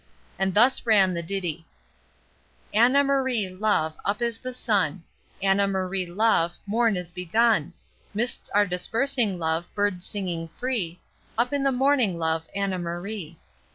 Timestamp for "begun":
7.11-7.73